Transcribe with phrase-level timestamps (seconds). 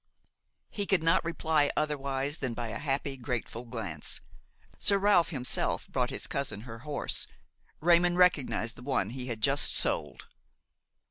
[0.71, 4.19] He could not reply otherwise than by a happy, grateful glance.
[4.79, 7.27] Sir Ralph himself brought his cousin her horse;
[7.81, 10.25] Raymon recognized the one he had just sold.